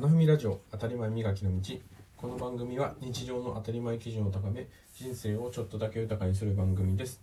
[0.00, 1.74] 花文ラジオ当たり前磨きの道。
[2.16, 7.20] この番組は日常の当たり前基準を高め人生をちょっとだけ豊かにする番組です。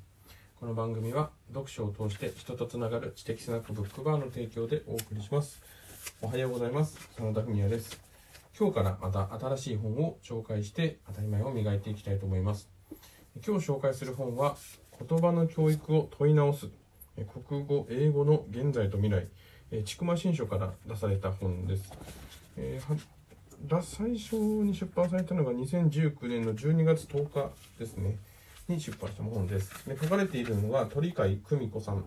[0.59, 5.59] この番組は読書を通して人とつながる知的スナックブックバーの提供でお送りします。
[6.21, 6.99] おはようございます。
[7.17, 7.99] 真田文也です。
[8.55, 12.69] 今日からまた新しい本を紹介して当たり前を磨いていきたいと思います。
[13.43, 14.55] 今日紹介する本は
[15.09, 16.67] 言葉の教育を問い直す
[17.49, 19.27] 国語英語の現在と未来
[19.83, 21.91] 千曲新書から出された本です、
[22.57, 22.99] えー
[23.65, 28.17] だ最初に出版されたのが2019年の12月10日ですね。
[28.67, 29.87] に出版した本です。
[29.87, 32.05] で書かれているのが鳥飼久美子さん。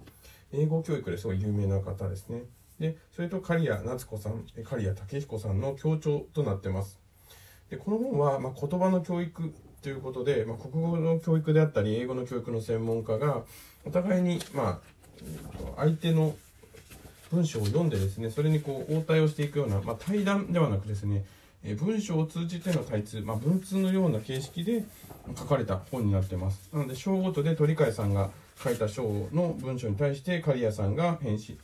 [0.53, 2.43] 英語教育ですごい有名な方ですね。
[2.79, 4.45] でそれと刈谷夏子さん。
[4.65, 7.01] 刈谷武彦さんの協調となってます。
[7.69, 13.45] でこの本は、まあ、言葉の教育ということで、まあ、国語の教育であったり英語の教育の専門家が
[13.85, 14.81] お互いに、ま
[15.77, 16.37] あ、相手の
[17.33, 21.25] 文章を読んでですねそれにこう応対をしていくような、まあ、対談ではなくですね
[21.63, 24.85] え文章を通じての対通、まあ、文通のような形式で
[25.37, 26.71] 書かれた本になってます。
[26.73, 28.31] なので、章ごとで鳥飼さんが
[28.63, 31.59] 書いた章の文章に対して、刈谷さんが返信、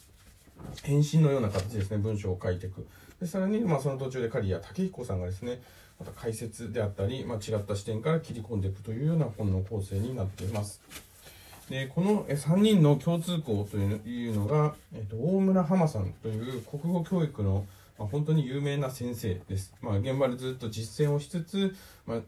[0.83, 2.87] 返信のような形ですね、文章を書いていく。
[3.21, 5.63] で、さらに、まあ、その途中で刈谷武彦さんがですね、
[5.99, 10.83] また解説であったり、まあ、違った視点から切り込んでいくというような本の構成になっています。
[11.71, 17.67] で、この3人の共通項というのが、えっと、大村浜さんという国語教育の
[17.99, 19.75] まあ、本当に有名な先生です。
[19.81, 21.75] まあ、現場でずっと実践をしつつ、
[22.07, 22.19] まあ、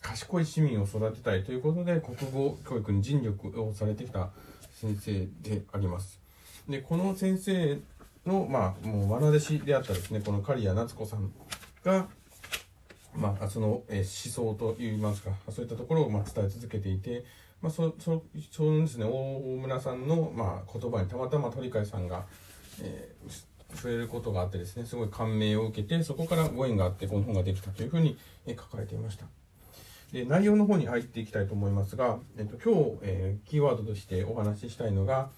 [0.00, 4.30] 賢い市民を育てたいということで、国語教育に尽力をされてきた
[4.72, 6.20] 先生であります。
[6.68, 7.78] で、この先生
[8.24, 11.30] の、まあ、もう愛弟子であったですね、この刈谷夏子さん
[11.84, 12.08] が、
[13.14, 17.24] まあ、その、思想といいますか、そういったところを、ま、伝え続けていて、
[17.62, 22.26] まあ、そ、そ、そのですね、大村さんの、まあ、言葉にたまたま鳥飼さんが、
[22.82, 28.16] えー触れることがあってですね、すごい感銘を受けて、そこからご縁があってこの本ができたというふうに
[28.48, 29.26] 書かれていました。
[30.12, 35.30] で、内容の方に入っていきたいと思いますが、えっと、今日、えー、キーワードとしてお話ししたいのが、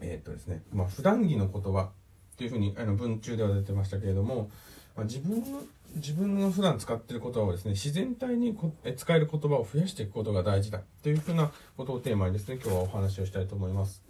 [0.00, 1.90] えー、っとですね、まあ、普段着の言葉
[2.36, 4.50] というふうに、あの、文中では出てましたけれども、
[4.98, 5.62] まあ、自分の、
[5.94, 14.02] 自分の普段使っている言葉をですね、自然体にこえ使える言葉を増やしていくことが大事だというふうなことをテーマにですね、今日はお話をしたいと思います。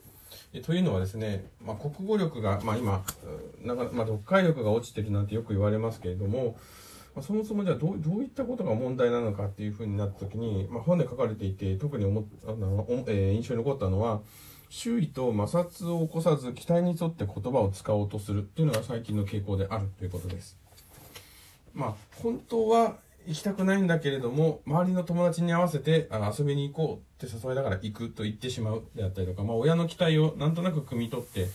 [0.54, 3.04] えというのはですね、まあ、国語力が、まあ、今
[3.62, 6.56] なか、まあ、読解力が落ちてるなんてよく言われますけれども、
[7.14, 14.22] まあ、そもそもじゃあどうどういったことが問題なのかっていうふうになった時に、まあ、本で書かれていて特に思あの、えー、印象に残ったのは
[14.70, 20.67] 周囲と摩擦を起こさず期待に沿って言葉を使おうとするっていうのが最近の傾向であるということです。
[21.78, 22.96] まあ、本当は
[23.26, 31.46] 行きたくないんだけれども、周りの友達に合わせてあの遊びに行こうって誘いながら行くと言ってしまうであったりとか、まあ、親の期待をなんとなく汲み取って、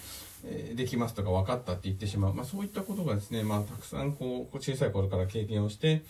[0.45, 2.33] えー、できますとか分かったって言ってしまう。
[2.33, 6.03] まあ、そういったことがですね、まあ、たくさんこう、小さい頃から経験をして、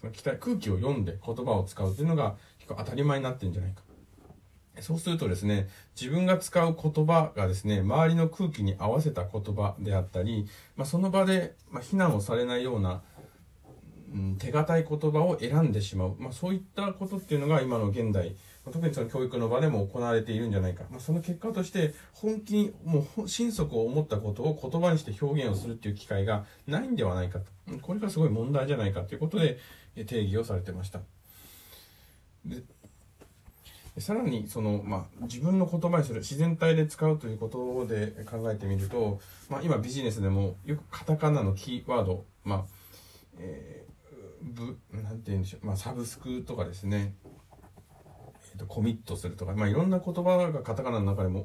[0.00, 3.82] その期待、空気を読んで言葉を使うっていうのが結構当たり前になってるんじゃないか。
[4.80, 5.68] そうするとですね、
[6.00, 10.46] 自分が使う言葉がですね、周りの空気に合わせた言葉であったり、
[10.76, 13.02] まあ、その場で、まあ、非難をされないような
[14.12, 18.30] うん、手堅い言葉を選んでしまう、まあ、そういったことっていうのが今の現代、
[18.64, 27.78] まあ、特にその教育の場でも行われているんじゃないか、まあ、その結果として本気にもう心底を思ったことを言葉にして表現をするっていう機会がないんではないかと。
[27.82, 29.58] これがすごい問題じゃないかということで
[30.06, 31.00] 定義をされてました。
[32.44, 32.62] で
[33.98, 42.64] さらにその、まあ、自分の言葉にする自然体で使うということで考えてみると、まあ、今ビジネスでもよくカタカナのキーワード、まあ
[43.38, 43.84] え
[44.40, 47.14] ぶ、なんて言うんでしょう、まあ、サブスクとかですね、
[48.52, 51.44] えーと、コミットするとか、まあ、いろんな言葉がカタカナの中でも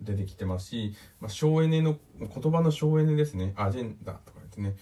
[0.00, 4.74] 出てきてますし、まあ、省エネの、言葉の省エネですね、アジェンダとかですね、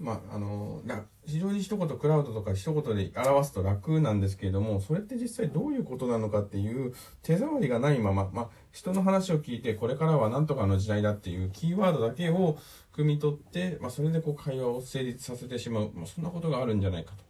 [0.00, 0.80] まあ、あの、
[1.26, 12.58] 非常に一言クラウドとか一言で表すと楽なんですけれども、それって実際どういうことなのかっていう手触りがないまま、まあ、人の話を聞いて、これからは何とかの時代だっていうキーワードだけを
[12.96, 17.24] 汲み取って、まあ、それでこう会話を成立させてしまう、まあ、そんなことがあるんじゃないかと。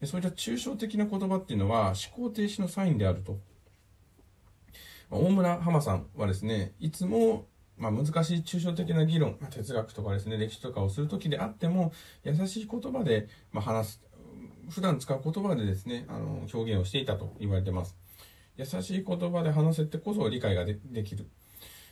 [0.00, 3.38] でそういった抽象的な言葉っていうのは思考停止のサインであると。
[5.10, 7.46] 大村浜さんはですね、いつも
[7.78, 11.92] まあ、難しい抽象的な議論、まあ、哲学とかですね、歴史とかをするときであっても、
[12.24, 14.02] 優しい言葉で、まあ、話す、
[14.70, 17.96] 普段使う言葉でですね、あの、表現をしていたと言われてます。
[18.56, 21.26] 優しい言葉で話せてこそ理解ができる。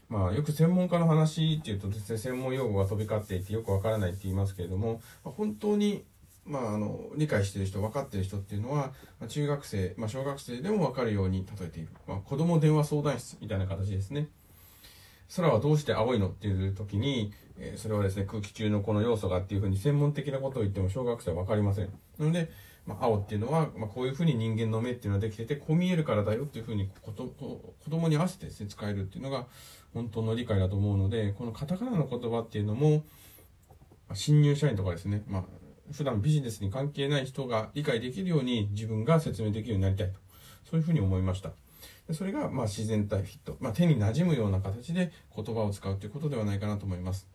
[0.09, 6.05] まあ、よく専門家の話っていうとですね、専門用語が飛び交っていてよくわからないって言いますけれども、ま、本当に、
[6.44, 11.88] まあ、あの、理解してる人、分かってる人っていうのは、まあ、中学生、まあ、小学生でもわかるように例えている。
[12.06, 14.29] まあ、子供電話相談室みたいな形ですね。
[15.34, 16.28] 空はどうして青いの？
[16.28, 21.87] っていう時に、えー、それはですね、空気中のこの要素がっていうふうに専門的なことを言っても小学生はわかりません。
[22.19, 22.50] なので、
[22.87, 27.12] まあ、青っていうのは、まあ、こういうふうに人間の目っていうのはできてて、こう見えるからだよっていうふうに子
[27.90, 29.46] 供に合わせてですね、使えるっていうのが
[29.93, 33.05] 本当の理解だと思うので、このカタカナの言葉っていうのも、
[34.08, 35.44] まあ、新入社員とかですね、まあ、
[35.90, 40.20] 普段ビジネスに関係ない人が理解できるように自分が説明できるようになりたいと。
[40.70, 41.50] そういうふうに思いました。
[42.12, 47.26] それが、まあ、自然体フィット、まあ、手に馴染むような形で言葉を使うということではないかなと思います。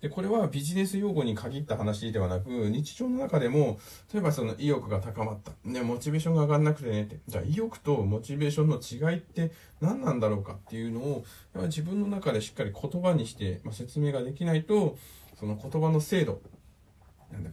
[0.00, 3.78] で、これはビジネス用語に限った話ではなく、日常の中でも、
[4.12, 5.52] 例えばその意欲が高まった。
[5.64, 7.20] ね、モチベーションが上がんなくてねって。
[7.26, 9.50] じゃあ意欲とモチベーションの違いって
[9.80, 11.24] 何なんだろうかっていうのを、
[11.68, 14.98] 自分の中でしっかり言葉にして、まあ、説明ができないと、
[15.40, 16.42] その言葉の精度、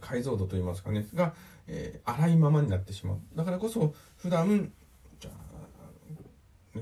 [0.02, 1.34] 解像度といいますかね、が、
[1.68, 3.18] えー、荒いままになってしまう。
[3.34, 4.70] だからこそ、普段、
[5.20, 5.51] じゃあ、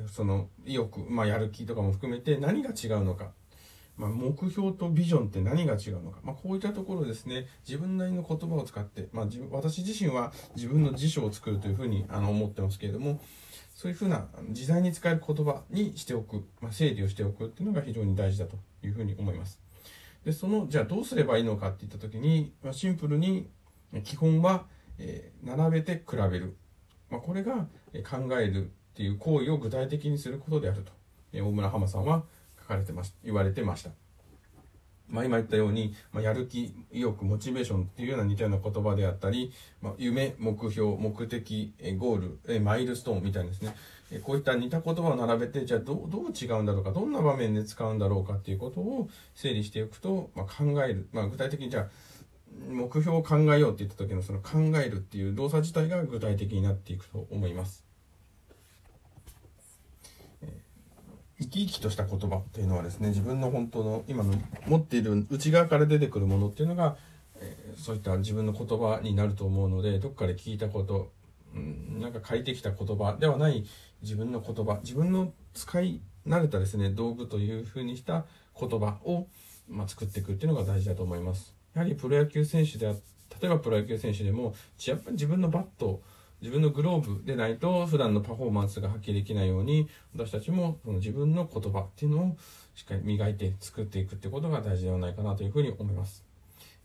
[0.08, 3.32] その意欲、まあ、やる気とかも含めて何が違うのか。
[3.96, 6.20] まあ、目標とビジョンって何が違うのか。
[6.22, 13.20] まあ、こういったところですね、自分なりの言葉を使って、まあ、私自身は自分の辞書を作るというふうにあの思ってますけれども、
[13.74, 19.60] そういうふうな自在に使える言葉にしておく、まあ、整理をしておくっていうのが非常に大事だというふうに思います。
[20.24, 23.50] で、その、じゃあどうすればいいのかっていったときに、まあ、シンプルに、
[24.04, 24.66] 基本は、
[24.98, 26.56] えー、並べて比べる。
[27.10, 27.66] まあ、これが、
[28.08, 28.70] 考える
[29.00, 30.92] っていう行為を具体的にすることであると、
[31.32, 32.22] えー、大村浜さんは
[32.60, 33.90] 書かれてまし、言われてました。
[35.08, 43.74] まあ、今言ったように、まあ、やる気、意欲、モチベーションっていうような似たような言葉であったり、まあ、夢、目標、目的、えゴール、えマイルストーンみたいですね。
[44.12, 51.08] えこういった似た言葉を並べて、じゃあどどう違うんだろうか、どんな場面で使うんだろうかっていうことを整理していくと、まあ、考える。
[51.12, 51.90] まあ、具体的にじゃあ、
[52.68, 57.89] 目標を考えようって言った時のその考えるっていう動作自体が具体的になっていくと思います。
[61.40, 64.34] 生き生きとした言葉っていうのはですね自分の本当の今の
[64.66, 66.96] 持っている内側から出てくるものっていうのが、
[67.36, 71.10] えー、そういった自分の言葉になると思うのでどっかで聞いたこと、
[71.54, 73.64] うん、なんか書いてきた言葉ではない
[74.02, 78.26] 自分の言葉自分の使い慣れたですね道具というふうにした
[78.58, 79.26] 言葉を、
[79.68, 81.54] まあ、作っていくっていうのが大事だと思います。
[81.74, 82.92] やはりプロ野球選手であ
[83.40, 84.54] 例えばプロ野球選手でも
[84.86, 86.02] やっぱり自分のバットを
[86.40, 92.36] 自分のグローブでないと普段のパフォーマンスが発揮できないように私たちもその自分の言葉っていうのを
[92.74, 96.24] しっかり磨いて作っていくってことが大事ではないかなというふうに思います。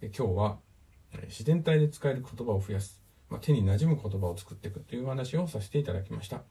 [0.02, 0.58] え今日は
[1.28, 6.42] 自然体で使える言葉を増やす、まあ、手に馴染む言葉を作っていくという話をさせていただきました。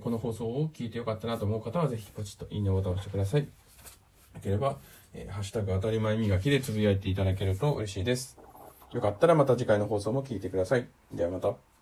[0.00, 3.42] この放送を聞いてよかったなと思う方はぜひポチッといいねボタンを押してください。
[3.42, 3.48] よ
[4.42, 4.78] ければ、
[5.14, 8.38] えハッシュタグ当たり前磨きでつぶやいていただけると嬉しいです。
[8.92, 10.88] よかったらまた次回の放送も聞いてください。
[11.12, 11.75] ではまた。